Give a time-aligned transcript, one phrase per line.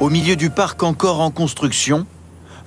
[0.00, 2.06] Au milieu du parc encore en construction,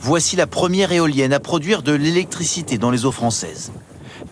[0.02, 3.72] voici la première éolienne à produire de l'électricité dans les eaux françaises.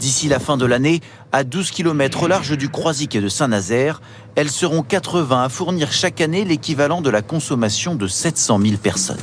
[0.01, 0.99] D'ici la fin de l'année,
[1.31, 4.01] à 12 km au large du Croisic et de Saint-Nazaire,
[4.35, 9.17] elles seront 80 à fournir chaque année l'équivalent de la consommation de 700 000 personnes.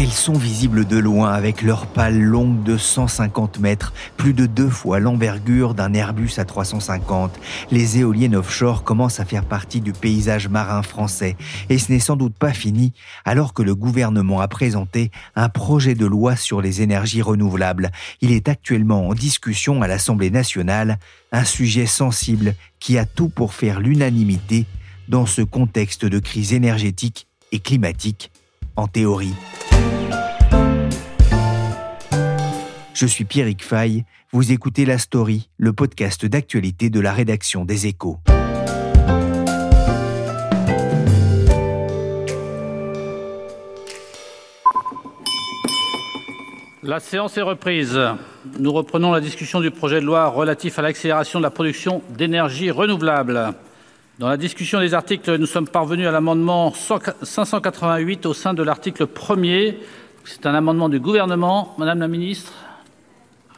[0.00, 4.68] Elles sont visibles de loin avec leurs pales longues de 150 mètres, plus de deux
[4.68, 7.32] fois l'envergure d'un Airbus à 350.
[7.72, 11.36] Les éoliennes offshore commencent à faire partie du paysage marin français
[11.68, 12.92] et ce n'est sans doute pas fini
[13.24, 17.90] alors que le gouvernement a présenté un projet de loi sur les énergies renouvelables.
[18.20, 21.00] Il est actuellement en discussion à l'Assemblée nationale,
[21.32, 24.66] un sujet sensible qui a tout pour faire l'unanimité
[25.08, 28.30] dans ce contexte de crise énergétique et climatique
[28.76, 29.34] en théorie.
[33.00, 37.86] Je suis Pierrick Fay, vous écoutez La Story, le podcast d'actualité de la rédaction des
[37.86, 38.18] Échos.
[46.82, 47.96] La séance est reprise.
[48.58, 52.72] Nous reprenons la discussion du projet de loi relatif à l'accélération de la production d'énergie
[52.72, 53.54] renouvelable.
[54.18, 59.06] Dans la discussion des articles, nous sommes parvenus à l'amendement 588 au sein de l'article
[59.06, 59.76] 1er.
[60.24, 61.76] C'est un amendement du gouvernement.
[61.78, 62.52] Madame la ministre,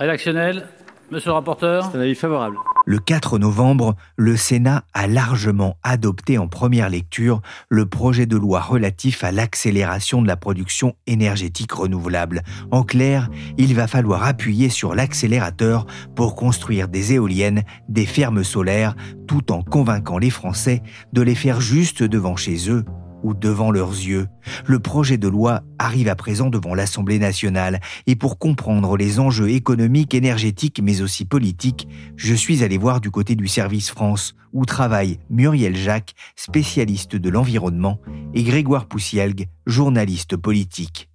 [0.00, 0.66] rédactionnel,
[1.10, 1.90] monsieur le rapporteur.
[1.90, 2.56] C'est un avis favorable.
[2.86, 8.60] Le 4 novembre, le Sénat a largement adopté en première lecture le projet de loi
[8.60, 12.42] relatif à l'accélération de la production énergétique renouvelable.
[12.70, 13.28] En clair,
[13.58, 15.86] il va falloir appuyer sur l'accélérateur
[16.16, 18.96] pour construire des éoliennes, des fermes solaires,
[19.28, 20.82] tout en convainquant les Français
[21.12, 22.86] de les faire juste devant chez eux
[23.22, 24.28] ou devant leurs yeux.
[24.66, 29.50] Le projet de loi arrive à présent devant l'Assemblée nationale et pour comprendre les enjeux
[29.50, 34.64] économiques, énergétiques mais aussi politiques, je suis allé voir du côté du Service France où
[34.64, 38.00] travaille Muriel Jacques, spécialiste de l'environnement,
[38.34, 41.09] et Grégoire Poussielgue, journaliste politique.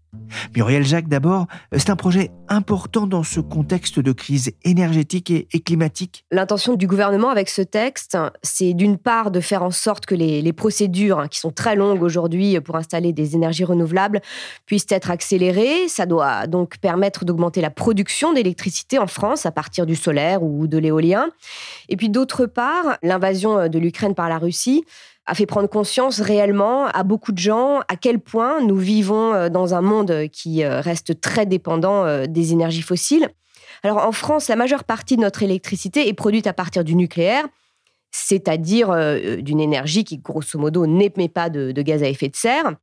[0.55, 6.25] Muriel Jacques, d'abord, c'est un projet important dans ce contexte de crise énergétique et, climatique.
[6.31, 10.53] L'intention du gouvernement avec ce texte, c'est d'une part de faire en sorte que les,
[10.53, 14.21] procédures, hein, qui sont très longues aujourd'hui pour installer des énergies renouvelables,
[14.65, 15.87] puissent être accélérées.
[15.87, 20.67] Ça doit donc permettre d'augmenter la production d'électricité en France à partir du solaire ou
[20.67, 21.27] de l'éolien.
[21.89, 24.83] Et puis d'autre part, l'invasion de l'Ukraine par la Russie
[25.25, 29.49] a fait prendre conscience réellement à beaucoup de gens à quel point nous vivons euh,
[29.49, 33.29] dans un monde qui euh, reste très dépendant euh, des énergies fossiles.
[33.83, 37.45] Alors en France, la majeure partie de notre électricité est produite à partir du nucléaire,
[38.11, 38.95] c'est-à-dire
[39.41, 42.73] d'une énergie qui, grosso modo, n'émet pas de, de, gaz à effet de serre.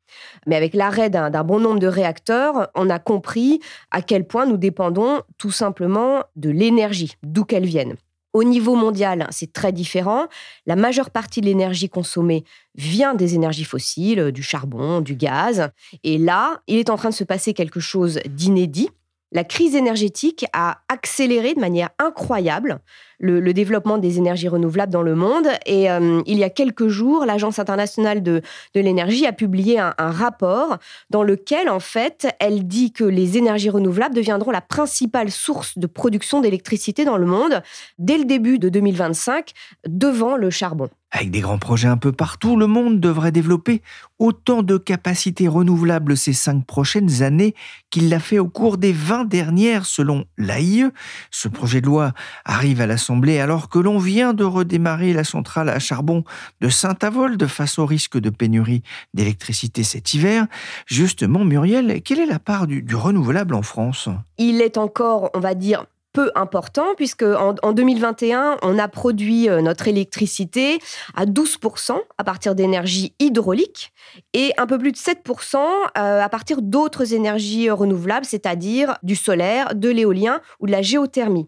[0.46, 3.60] Mais avec l'arrêt d'un bon nombre de réacteurs, on a compris
[3.90, 7.96] à quel point nous dépendons tout simplement de l'énergie, d'où qu'elle vienne.
[8.32, 10.26] Au niveau mondial, c'est très différent.
[10.66, 12.44] La majeure partie de l'énergie consommée
[12.74, 15.68] vient des énergies fossiles, euh, du charbon, du gaz.
[16.02, 18.88] Et là, il est en train de se passer quelque chose d'inédit.
[19.32, 22.80] La crise énergétique a accéléré de manière incroyable
[23.18, 25.48] le, développement des énergies renouvelables dans le monde.
[25.64, 28.42] Et euh, il y a quelques jours, l'Agence internationale de,
[28.74, 30.76] l'énergie a publié un, rapport
[31.08, 35.86] dans lequel, en fait, elle dit que les énergies renouvelables deviendront la principale source de
[35.86, 37.62] production d'électricité dans le monde
[37.98, 39.52] dès le début de 2025,
[39.86, 40.90] devant le charbon.
[41.14, 43.82] Avec des grands projets un peu partout, le monde devrait développer
[44.18, 47.54] autant de capacités renouvelables ces cinq prochaines années
[47.90, 50.86] qu'il l'a fait au cours des 20 dernières selon l'AIE.
[51.30, 52.12] Ce projet de loi
[52.46, 56.24] arrive à l'Assemblée alors que l'on vient de redémarrer la centrale à charbon
[56.62, 58.82] de Saint-Avold face au risque de pénurie
[59.12, 60.46] d'électricité cet hiver.
[60.86, 64.08] Justement, Muriel, quelle est la part du, du renouvelable en France?
[64.38, 69.60] Il est encore, on va dire, peu important puisque en, 2021, on a produit euh,
[69.62, 70.78] notre électricité
[71.14, 73.92] à 12% à partir d'énergie hydraulique
[74.34, 79.74] et un peu plus de 7% euh, à partir d'autres énergies renouvelables, c'est-à-dire du solaire,
[79.74, 81.46] de l'éolien ou de la géothermie.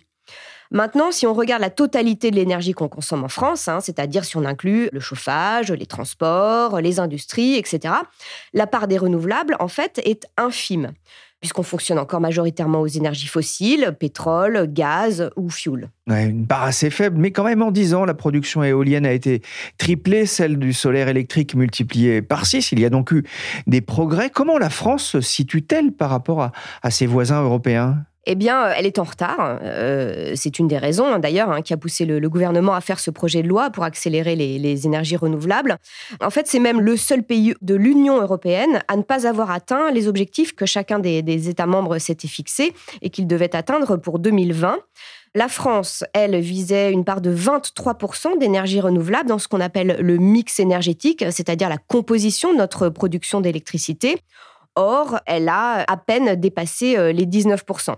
[0.71, 4.37] Maintenant, si on regarde la totalité de l'énergie qu'on consomme en France, hein, c'est-à-dire si
[4.37, 7.95] on inclut le chauffage, les transports, les industries, etc.,
[8.53, 10.93] la part des renouvelables, en fait, est infime
[11.45, 15.91] puisqu'on fonctionne encore majoritairement aux énergies fossiles, pétrole, gaz ou fioul.
[16.09, 19.43] une part assez faible, mais quand même en 10 ans, la production éolienne a été
[19.77, 22.73] triplée, celle du solaire électrique multipliée par 6.
[22.73, 23.25] Il y a donc eu
[23.67, 24.31] des progrès.
[24.31, 26.51] Comment la France se situe-t-elle par rapport
[26.83, 28.07] à ses voisins européens?
[28.27, 29.59] Eh bien, euh, elle est en retard.
[29.63, 32.99] Euh, c'est une des raisons, hein, d'ailleurs, hein, qui a poussé le, gouvernement à faire
[32.99, 35.77] ce projet de loi pour accélérer les, énergies renouvelables.
[36.21, 39.91] En fait, c'est même le seul pays de l'Union européenne à ne pas avoir atteint
[39.91, 42.73] les objectifs que chacun des, des États membres s'était fixés
[43.03, 44.79] et qu'il devait atteindre pour 2020.
[45.37, 50.17] La France, elle, visait une part de 23% d'énergie renouvelable dans ce qu'on appelle le
[50.17, 54.21] mix énergétique, c'est-à-dire la composition de notre production d'électricité.
[54.77, 57.95] Or, elle a à peine dépassé euh, les 19%.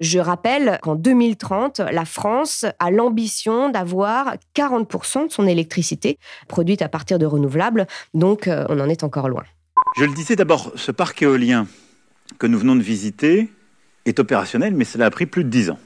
[0.00, 6.18] Je rappelle qu'en 2030, la France a l'ambition d'avoir 40% de son électricité
[6.48, 9.44] produite à partir de renouvelables, donc euh, on en est encore loin.
[9.96, 11.66] Je le disais d'abord, ce parc éolien
[12.38, 13.48] que nous venons de visiter
[14.04, 15.78] est opérationnel, mais cela a pris plus de 10 ans.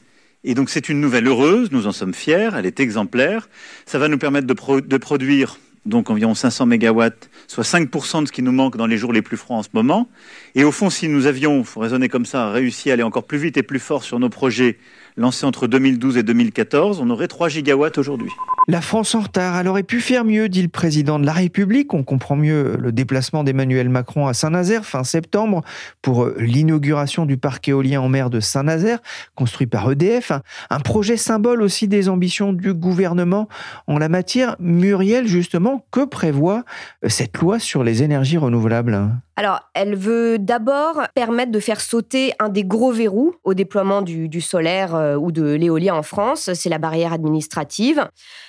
[0.42, 3.48] Et donc c'est une nouvelle heureuse, nous en sommes fiers, elle est exemplaire.
[3.84, 8.32] Ça va nous permettre de, de produire donc environ 500 mégawatts, soit 5% de ce
[8.32, 10.08] qui nous manque dans les jours les plus froids en ce moment.
[10.54, 13.38] Et au fond, si nous avions, faut raisonner comme ça, réussi à aller encore plus
[13.38, 14.78] vite et plus fort sur nos projets
[15.20, 18.30] lancés entre 2012 et 2014, on aurait 3 gigawatts aujourd'hui.
[18.68, 21.92] La France en retard, elle aurait pu faire mieux, dit le président de la République.
[21.94, 25.62] On comprend mieux le déplacement d'Emmanuel Macron à Saint-Nazaire fin septembre
[26.02, 29.00] pour euh, l'inauguration du parc éolien en mer de Saint-Nazaire,
[29.34, 30.32] construit par EDF.
[30.68, 33.48] Un projet symbole aussi des ambitions du gouvernement
[33.86, 34.56] en la matière.
[34.60, 36.64] Muriel, justement, que prévoit
[37.04, 39.10] euh, cette loi sur les énergies renouvelables?
[39.40, 44.40] Alors, elle veut d'abord permettre de faire sauter un des gros verrous au déploiement du,
[44.42, 48.08] solaire euh, ou de l'éolien en France, c'est la barrière administrative.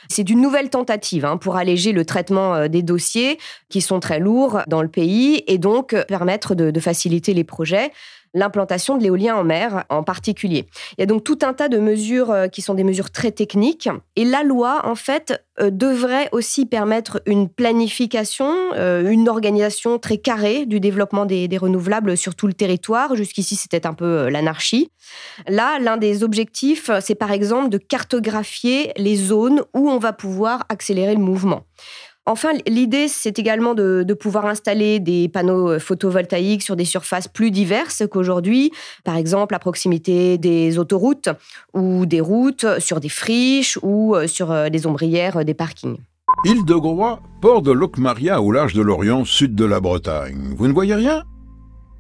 [0.10, 3.38] C'est une nouvelle tentative hein, pour alléger le traitement euh, des dossiers
[3.70, 7.92] qui sont très lourds dans le pays et donc permettre de faciliter les projets
[8.34, 10.68] l'implantation de l'éolien en mer en particulier.
[10.98, 13.32] Il y a donc tout un tas de mesures euh, qui sont des mesures très
[13.32, 13.90] techniques.
[14.16, 20.18] Et la loi, en fait, euh, devrait aussi permettre une planification, euh, une organisation très
[20.18, 23.16] carrée du développement des, renouvelables sur tout le territoire.
[23.16, 24.90] Jusqu'ici, c'était un peu l'anarchie.
[25.48, 30.66] Là, l'un des objectifs, c'est par exemple de cartographier les zones où on va pouvoir
[30.70, 31.66] accélérer le mouvement.
[32.32, 37.52] Enfin, l'idée, c'est également de, pouvoir installer des panneaux euh, photovoltaïques sur des surfaces plus
[37.52, 38.72] diverses qu'aujourd'hui,
[39.04, 41.28] par exemple à proximité des autoroutes
[41.74, 45.98] ou des routes, sur des friches ou euh, sur euh, des ombrières des parkings.
[46.46, 50.54] Île de Groix, port de Locmaria au large de l'Orient, sud de la Bretagne.
[50.56, 51.24] Vous ne voyez rien?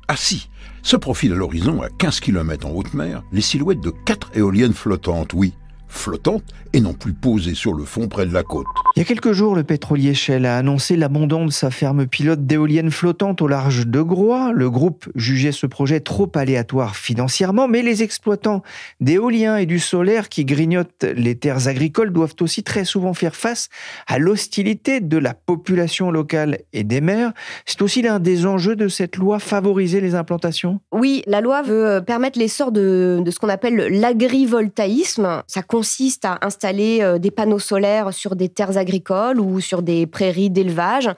[0.07, 0.49] Ah si,
[0.81, 4.73] se profile à l'horizon, à 15 km en haute mer, les silhouettes de quatre éoliennes
[4.73, 5.53] flottantes, oui,
[5.91, 6.43] flottante
[6.73, 8.65] et non plus posée sur le fond près de la côte.
[8.95, 12.45] Il y a quelques jours, le pétrolier Shell a annoncé l'abandon de sa ferme pilote
[12.45, 14.51] d'éoliennes flottantes au large de Groix.
[14.53, 18.63] Le groupe jugeait ce projet trop aléatoire financièrement, mais les exploitants
[19.01, 23.69] d'éoliens et du solaire qui grignotent les terres agricoles doivent aussi très souvent faire face
[24.07, 27.33] à l'hostilité de la population locale et des maires.
[27.65, 32.01] C'est aussi l'un des enjeux de cette loi, favoriser les implantations Oui, la loi veut
[32.05, 35.43] permettre l'essor de, de ce qu'on appelle l'agrivoltaïsme.
[35.47, 40.05] Ça consiste à installer euh, des panneaux solaires sur des terres agricoles ou sur des
[40.05, 41.09] prairies d'élevage.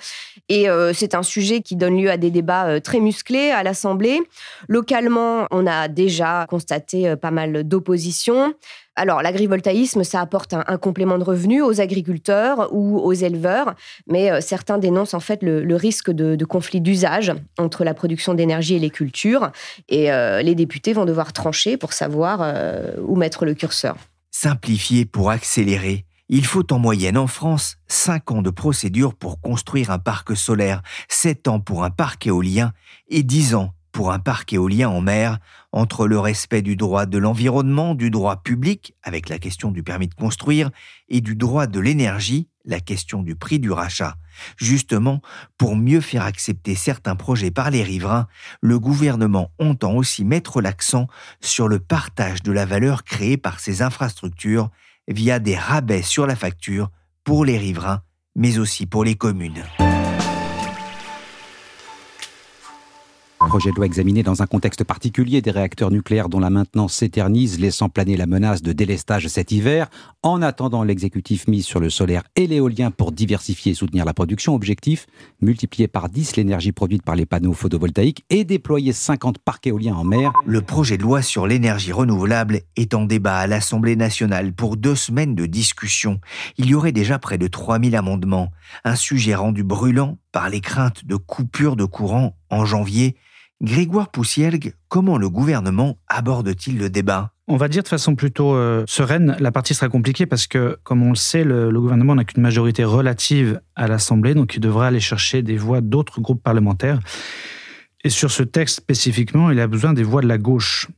[0.47, 3.61] Et euh, c'est un sujet qui donne lieu à des débats euh, très musclés à
[3.61, 4.21] l'Assemblée.
[4.69, 8.53] Localement, on a déjà constaté pas mal d'opposition.
[8.95, 13.73] Alors, l'agrivoltaïsme, ça apporte un, complément de revenus aux agriculteurs ou aux éleveurs,
[14.07, 18.79] mais certains dénoncent en fait le, risque de, conflit d'usage entre la production d'énergie et
[18.79, 19.51] les cultures.
[19.89, 20.09] Et
[20.43, 22.53] les députés vont devoir trancher pour savoir
[23.01, 23.95] où mettre le curseur.
[24.35, 26.05] Simplifier pour accélérer.
[26.27, 30.81] Il faut en moyenne en France 5 ans de procédure pour construire un parc solaire,
[31.07, 32.73] 7 ans pour un parc éolien
[33.09, 35.37] et 10 ans pour un parc éolien en mer,
[35.71, 40.07] entre le respect du droit de l'environnement, du droit public, avec la question du permis
[40.07, 40.71] de construire,
[41.09, 44.15] et du droit de l'énergie, la question du prix du rachat.
[44.57, 45.21] Justement,
[45.57, 48.27] pour mieux faire accepter certains projets par les riverains,
[48.61, 51.07] le gouvernement entend aussi mettre l'accent
[51.41, 54.69] sur le partage de la valeur créée par ces infrastructures
[55.07, 56.89] via des rabais sur la facture
[57.23, 58.01] pour les riverains,
[58.35, 59.63] mais aussi pour les communes.
[63.47, 67.59] Projet de loi examiné dans un contexte particulier des réacteurs nucléaires dont la maintenance s'éternise,
[67.59, 69.89] laissant planer la menace de délestage cet hiver.
[70.23, 74.55] En attendant, l'exécutif mise sur le solaire et l'éolien pour diversifier et soutenir la production.
[74.55, 75.07] Objectif,
[75.41, 80.03] multiplier par 10 l'énergie produite par les panneaux photovoltaïques et déployer 50 parcs éoliens en
[80.03, 80.31] mer.
[80.45, 84.95] Le projet de loi sur l'énergie renouvelable est en débat à l'Assemblée nationale pour deux
[84.95, 86.19] semaines de discussion.
[86.57, 88.51] Il y aurait déjà près de 3000 amendements.
[88.83, 93.15] Un sujet rendu brûlant par les craintes de coupure de courant en janvier.
[93.63, 97.31] Grégoire Poussielgue, comment le gouvernement aborde-t-il le débat?
[97.47, 101.01] On va dire de façon plutôt euh, sereine, la partie sera compliquée parce que, comme
[101.01, 104.87] on le sait, le, le gouvernement n'a qu'une majorité relative à l'Assemblée, donc il devra
[104.87, 106.99] aller chercher des voix d'autres groupes parlementaires.
[108.03, 110.89] Et sur ce texte spécifiquement, il a besoin des voix de la gauche.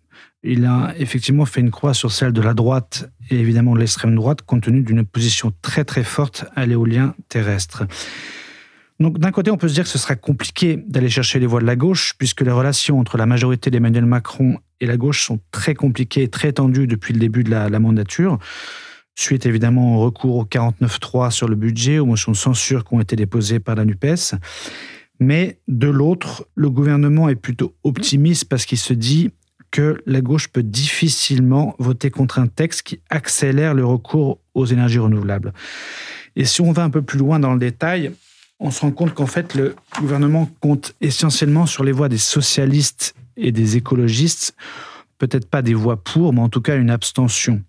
[0.42, 4.16] Il a effectivement fait une croix sur celle de la droite et évidemment de l'extrême
[4.16, 7.84] droite, compte tenu d'une opposition très très forte à l'éolien terrestre.
[9.00, 11.60] Donc d'un côté, on peut se dire que ce sera compliqué d'aller chercher les voix
[11.60, 15.40] de la gauche, puisque les relations entre la majorité d'Emmanuel Macron et la gauche sont
[15.52, 18.40] très compliquées très tendues depuis le début de la, la mandature.
[19.16, 23.00] Suite évidemment au recours au 49-3 sur le budget, aux motions de censure qui ont
[23.00, 24.36] été déposées par la NUPES.
[25.20, 29.32] Mais de l'autre, le gouvernement est plutôt optimiste parce qu'il se dit
[29.72, 35.00] que la gauche peut difficilement voter contre un texte qui accélère le recours aux énergies
[35.00, 35.54] renouvelables.
[36.36, 38.12] Et si on va un peu plus loin dans le détail,
[38.66, 43.14] on se rend compte qu'en fait, le gouvernement compte essentiellement sur les voix des socialistes
[43.38, 44.56] et des écologistes,
[45.20, 47.62] peut-être pas des voix pour, mais en tout cas une abstention.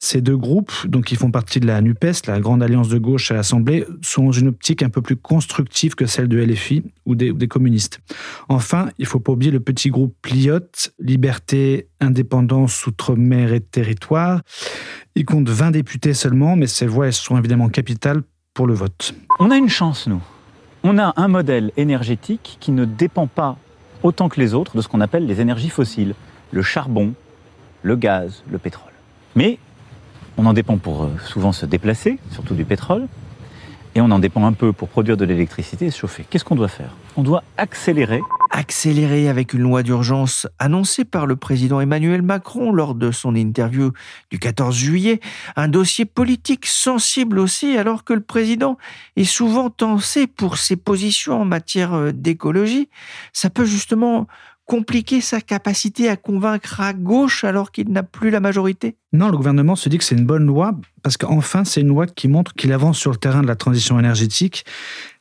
[0.00, 3.30] Ces deux groupes, donc qui font partie de la NUPES, la grande alliance de gauche
[3.30, 7.14] à l'Assemblée, sont dans une optique un peu plus constructive que celle de LFI ou
[7.14, 8.00] des, communistes.
[8.50, 10.60] Enfin, il ne faut pas oublier le petit groupe Pliot,
[10.98, 14.42] Liberté, Indépendance, Outre-mer et Territoire.
[15.14, 18.22] Il compte 20 députés seulement, mais ces voix elles sont évidemment capitales
[18.52, 19.14] pour le vote.
[19.38, 20.20] On a une chance, nous.
[20.86, 23.56] On a un modèle énergétique qui ne dépend pas
[24.02, 26.14] autant que les autres de ce qu'on appelle les énergies fossiles,
[26.50, 27.14] le charbon,
[27.82, 28.92] le gaz, le pétrole.
[29.34, 29.58] Mais
[30.36, 33.06] on en dépend pour euh, souvent se déplacer, surtout du pétrole,
[33.94, 36.26] et on en dépend un peu pour produire de l'électricité et se chauffer.
[36.28, 36.90] Qu'est-ce qu'on doit faire?
[37.16, 38.20] On doit accélérer.
[38.56, 43.90] Accélérer avec une loi d'urgence annoncée par le président Emmanuel Macron lors de son interview
[44.30, 45.18] du 14 juillet,
[45.56, 48.78] un dossier politique sensible aussi alors que le président
[49.16, 52.88] est souvent tensé pour ses positions en matière euh, d'écologie.
[53.32, 54.28] Ça peut justement
[54.66, 59.36] compliquer sa capacité à convaincre à gauche alors qu'il n'a plus la majorité Non, le
[59.36, 62.54] gouvernement se dit que c'est une bonne loi parce qu'enfin, c'est une loi qui montre
[62.54, 64.64] qu'il avance sur le terrain de la transition énergétique.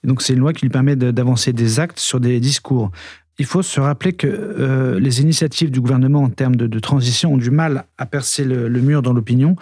[0.04, 2.92] Donc, c'est une loi qui lui permet d'avancer des actes sur des discours.
[3.40, 7.38] Il faut se rappeler que euh, les initiatives du gouvernement en termes de, transition ont
[7.38, 9.56] du mal à percer le, le mur dans l'opinion.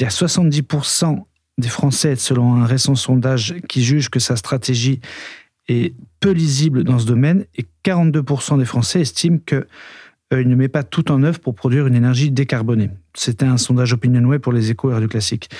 [0.00, 1.22] Il y a 70%
[1.58, 5.00] des Français, selon un récent sondage, qui jugent que sa stratégie
[5.68, 9.66] est peu lisible dans ce domaine et 42% des Français estiment qu'il
[10.32, 12.90] euh, ne met pas tout en œuvre pour produire une énergie décarbonée.
[13.14, 15.50] C'était un sondage OpinionWay pour les échos Radio Classique.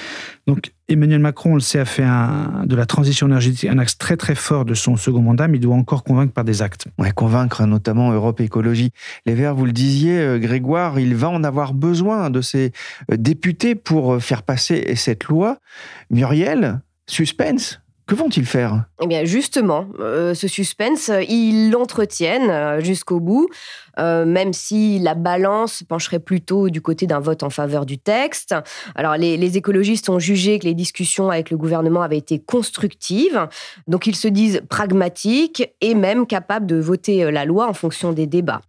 [0.47, 4.17] Donc Emmanuel Macron, on le sait, a fait de la transition énergétique un axe très
[4.17, 6.87] très fort de son second mandat, mais il doit encore convaincre par des actes.
[6.99, 8.91] Ouais, convaincre notamment Europe Écologie.
[9.27, 12.73] Les Verts, vous le disiez, euh, Grégoire, il va en avoir besoin de ces
[13.11, 15.59] euh, députés pour faire passer cette loi.
[16.11, 17.82] Muriel, suspense?
[18.07, 18.85] Que vont-ils faire?
[19.01, 23.49] Eh bien, justement, euh, ce suspense, ils l'entretiennent euh, jusqu'au bout,
[23.99, 28.55] euh, même si la balance pencherait plutôt du côté d'un vote en faveur du texte.
[28.95, 33.47] Alors, les, écologistes ont jugé que les discussions avec le gouvernement avaient été constructives,
[33.87, 38.27] donc ils se disent pragmatiques et même capables de voter la loi en fonction des
[38.27, 38.63] débats.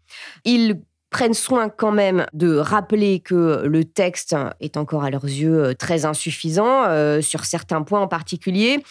[0.46, 0.78] Ils
[1.14, 6.06] prennent soin quand même de rappeler que le texte est encore à leurs yeux très
[6.06, 8.84] insuffisant euh, sur certains points en particulier.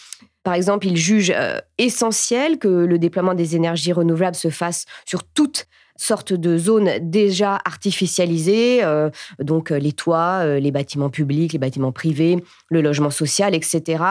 [0.43, 5.23] Par exemple, ils jugent euh, essentiel que le déploiement des énergies renouvelables se fasse sur
[5.23, 9.09] toutes sortes de zones déjà artificialisées, euh,
[9.39, 14.03] donc les toits, euh, les bâtiments publics, les bâtiments privés, le logement social, etc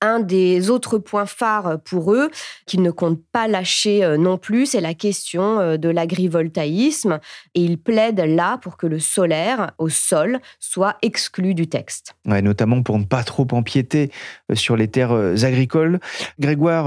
[0.00, 2.30] un des autres points phares pour eux,
[2.66, 7.18] qu'ils ne comptent pas lâcher euh, non plus, c'est la question euh, de l'agrivoltaïsme.
[7.54, 12.14] Et ils plaident là pour que le solaire au sol soit exclu du texte.
[12.26, 14.10] Ouais, notamment pour ne pas trop empiéter
[14.50, 16.00] euh, sur les terres agricoles.
[16.38, 16.86] Grégoire,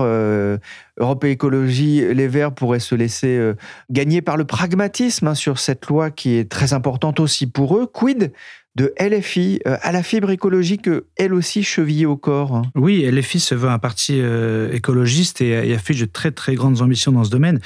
[0.98, 3.54] Europe et Écologie, les Verts pourraient se laisser
[3.90, 7.88] gagner par le pragmatisme hein, sur cette loi qui est très importante aussi pour eux.
[7.88, 8.32] Quid
[8.76, 12.62] de LFI euh, à la fibre écologique, elle aussi chevillée au corps.
[12.76, 16.82] Oui, LFI se veut un parti euh, écologiste et, et affiche de très très grandes
[16.82, 17.60] ambitions dans ce domaine.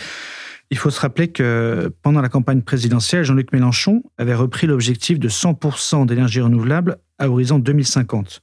[0.72, 5.30] Il faut se rappeler que pendant la campagne présidentielle, Jean-Luc Mélenchon avait repris l'objectif de
[5.30, 8.42] 100% d'énergie renouvelable à horizon 2050.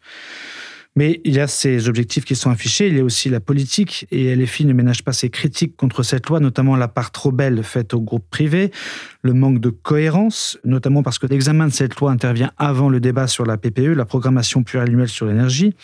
[0.94, 4.06] Mais il y a ces objectifs qui sont affichés, il y a aussi la politique,
[4.10, 7.62] et LFI ne ménage pas ses critiques contre cette loi, notamment la part trop belle
[7.62, 8.70] faite au groupe privé,
[9.22, 13.26] le manque de cohérence, notamment parce que l'examen de cette loi intervient avant le débat
[13.26, 15.74] sur la PPE, la programmation pluriannuelle sur l'énergie,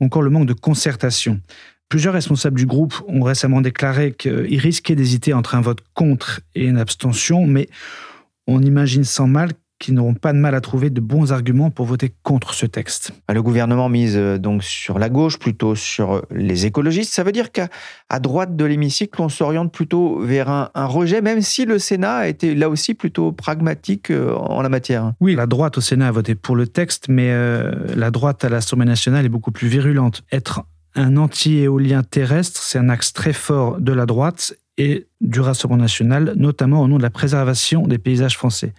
[0.00, 1.40] encore le manque de concertation.
[1.88, 6.66] Plusieurs responsables du groupe ont récemment déclaré qu'ils risquaient d'hésiter entre un vote contre et
[6.66, 7.68] une abstention, mais
[8.48, 11.86] on imagine sans mal qui n'auront pas de mal à trouver de bons arguments pour
[11.86, 13.12] voter contre ce texte.
[13.32, 17.12] Le gouvernement mise euh, donc sur la gauche, plutôt sur euh, les écologistes.
[17.12, 17.68] Ça veut dire qu'à
[18.20, 22.54] droite de l'hémicycle, on s'oriente plutôt vers un, rejet, même si le Sénat a été
[22.54, 25.12] là aussi plutôt pragmatique euh, en la matière.
[25.20, 27.28] Oui, la droite au Sénat a voté pour le texte, mais
[27.94, 30.22] la droite à l'Assemblée nationale est beaucoup plus virulente.
[30.32, 30.62] Être
[30.94, 36.34] un anti-éolien terrestre, c'est un axe très fort de la droite et du Rassemblement national,
[36.36, 38.72] notamment au nom de la préservation des paysages français.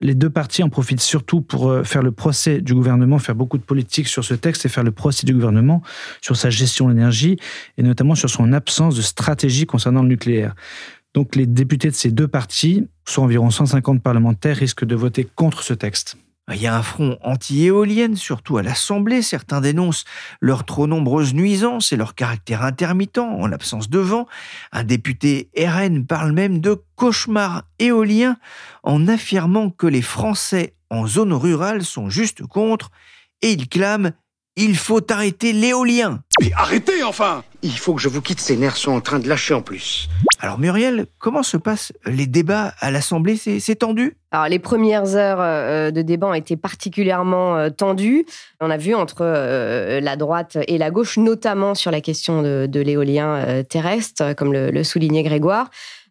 [0.00, 3.58] Les deux partis en profitent surtout pour euh, faire le procès du gouvernement, faire beaucoup
[3.58, 5.82] de politique sur ce texte et faire le procès du gouvernement
[6.20, 7.36] sur sa gestion de l'énergie
[7.78, 10.54] et notamment sur son absence de stratégie concernant le nucléaire.
[11.14, 15.62] Donc les députés de ces deux partis, soit environ 150 parlementaires, risquent de voter contre
[15.62, 16.16] ce texte.
[16.50, 19.20] Il y a un front anti-éolienne, surtout à l'Assemblée.
[19.20, 20.04] Certains dénoncent
[20.40, 24.26] leurs trop nombreuses nuisances et leur caractère intermittent en l'absence de vent.
[24.72, 28.38] Un député RN parle même de cauchemar éolien
[28.82, 32.90] en affirmant que les Français en zone rurale sont juste contre
[33.42, 34.12] et il clame
[34.58, 36.20] il faut arrêter l'éolien.
[36.40, 39.28] Mais arrêtez enfin Il faut que je vous quitte, ces nerfs sont en train de
[39.28, 40.08] lâcher en plus.
[40.40, 43.36] Alors Muriel, comment se passent les débats à l'Assemblée?
[43.36, 44.16] C'est tendu?
[44.32, 48.26] Alors les premières heures euh, de débat ont été particulièrement euh, tendues.
[48.60, 52.80] On a vu entre euh, la droite et la gauche, notamment sur la question de,
[52.80, 55.70] l'éolien terrestre, comme le soulignait Grégoire.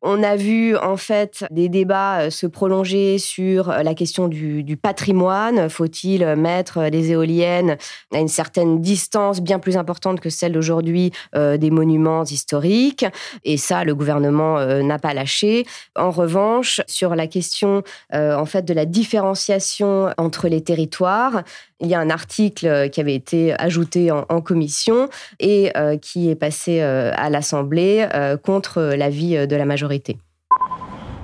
[0.09, 4.77] On a vu en fait des débats euh, se prolonger sur euh, la question du,
[4.81, 5.69] patrimoine.
[5.69, 7.75] Faut-il mettre des éoliennes
[8.13, 13.05] à une certaine distance bien plus importante que celle d'aujourd'hui euh, des monuments historiques?
[13.43, 15.65] Et ça, le gouvernement n'a pas lâché.
[15.97, 17.83] En revanche, sur la question
[18.13, 21.43] en fait de la différenciation entre les territoires,
[21.79, 26.81] il y a un article qui avait été ajouté en, commission et qui est passé
[26.81, 28.07] à l'Assemblée
[28.43, 30.17] contre l'avis de la majorité.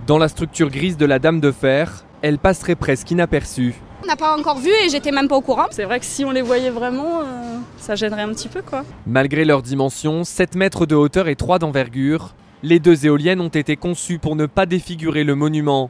[0.06, 3.74] Dans la structure grise de la Dame de Fer, elle passerait presque inaperçue.
[4.04, 5.68] On n'a pas encore vu et j'étais même pas au courant.
[5.72, 8.84] C'est vrai que si on les voyait vraiment, euh, ça gênerait un petit peu quoi.
[9.08, 13.78] Malgré leur dimension, 7 mètres de hauteur et 3 d'envergure, les deux éoliennes ont été
[13.78, 15.90] conçues pour ne pas défigurer le monument.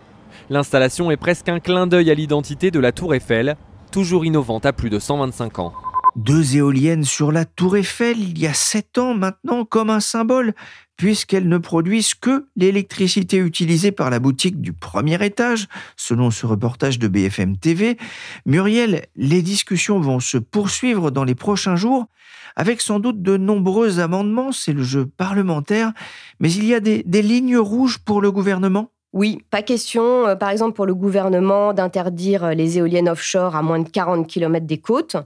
[0.52, 3.56] L'installation est presque un clin d'œil à l'identité de la Tour Eiffel,
[3.94, 5.72] toujours innovante à plus de 125 ans.
[6.16, 10.56] Deux éoliennes sur la Tour Eiffel il y a sept ans maintenant comme un symbole
[10.98, 16.98] puisqu'elles ne produisent que l'électricité utilisée par la boutique du premier étage, selon ce reportage
[16.98, 17.98] de BFM TV.
[18.46, 22.08] Muriel, les discussions vont se poursuivre dans les prochains jours,
[22.56, 25.94] avec sans doute de nombreux amendements, c'est le jeu parlementaire,
[26.40, 30.50] mais il y a des, lignes rouges pour le gouvernement oui, pas question, euh, par
[30.50, 35.18] exemple, pour le gouvernement d'interdire les éoliennes offshore à moins de 40 km des côtes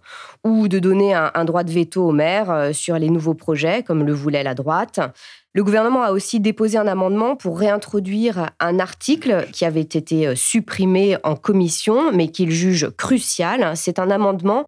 [0.44, 4.04] ou de donner un, droit de veto au maire euh, sur les nouveaux projets, comme
[4.04, 5.00] le voulait la droite.
[5.54, 10.36] Le gouvernement a aussi déposé un amendement pour réintroduire un article qui avait été euh,
[10.36, 13.72] supprimé en commission, mais qu'il juge crucial.
[13.78, 14.66] C'est un amendement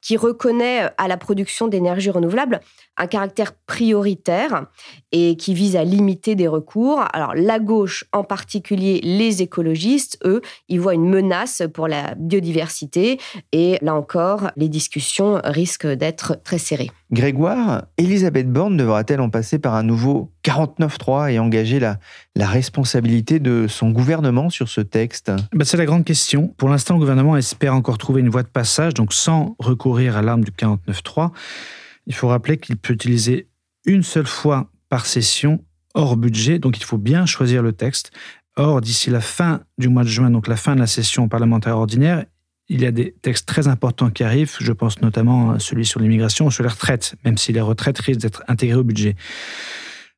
[0.00, 2.60] qui reconnaît à la production d'énergie renouvelable
[2.96, 4.66] un caractère prioritaire
[5.12, 7.04] et qui vise à limiter des recours.
[7.12, 13.18] Alors la gauche, en particulier les écologistes, eux, ils voient une menace pour la biodiversité
[13.52, 16.90] et là encore, les discussions risquent d'être très serrées.
[17.12, 21.98] Grégoire, Elisabeth Borne devra-t-elle en passer par un nouveau 49-3 et engager la,
[22.36, 25.30] responsabilité de son gouvernement sur ce texte?
[25.52, 26.48] Ben, C'est la grande question.
[26.56, 30.22] Pour l'instant, le gouvernement espère encore trouver une voie de passage, donc sans recourir à
[30.22, 31.30] l'arme du 49-3.
[32.08, 33.48] Il faut rappeler qu'il peut utiliser
[33.84, 35.64] une seule fois par session
[35.94, 38.10] hors budget, donc il faut bien choisir le texte.
[38.56, 41.76] Or, d'ici la fin du mois de juin, donc la fin de la session parlementaire
[41.76, 42.24] ordinaire,
[42.68, 44.56] il y a des textes très importants qui arrivent.
[44.58, 48.20] Je pense notamment à celui sur l'immigration sur les retraites, même si les retraites risquent
[48.20, 49.16] d'être intégrées au budget.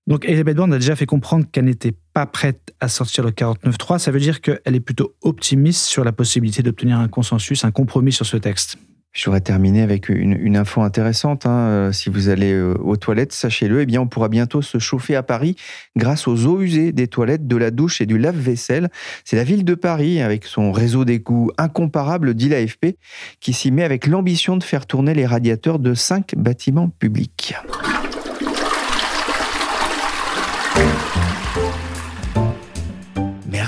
[0.06, 3.98] Donc Elisabeth Borne a déjà fait comprendre qu'elle n'était pas prête à sortir le 49.3.
[3.98, 8.12] Ça veut dire qu'elle est plutôt optimiste sur la possibilité d'obtenir un consensus, un compromis
[8.12, 8.78] sur ce texte.
[9.12, 11.46] Je voudrais terminer avec une, info intéressante.
[11.46, 11.68] Hein.
[11.68, 15.16] Euh, si vous allez euh, aux toilettes, sachez-le, eh bien, on pourra bientôt se chauffer
[15.16, 15.56] à Paris
[15.96, 18.90] grâce aux eaux usées des toilettes, de la douche et du lave-vaisselle.
[19.24, 22.96] C'est la ville de Paris, avec son réseau d'égouts incomparable, dit l'AFP,
[23.40, 27.54] qui s'y met avec l'ambition de faire tourner les radiateurs de cinq bâtiments publics.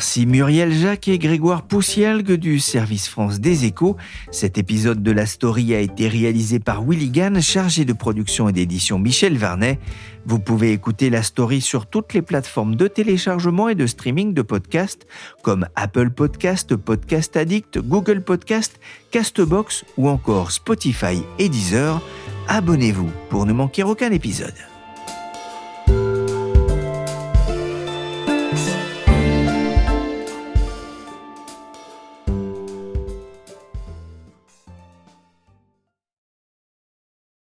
[0.01, 3.99] Merci Muriel Jacques et Grégoire Poussielgue du service France des Échos.
[4.31, 8.99] Cet épisode de la story a été réalisé par Willy chargé de production et d'édition
[8.99, 9.79] Michel Vernet.
[10.25, 14.41] Vous pouvez écouter la story sur toutes les plateformes de téléchargement et de streaming de
[14.41, 15.07] podcasts
[15.43, 22.01] comme Apple Podcast, Podcast Addict, Google Podcast, Castbox ou encore Spotify et Deezer.
[22.49, 24.55] Abonnez-vous pour ne manquer aucun épisode.